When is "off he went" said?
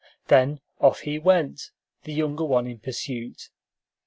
0.79-1.69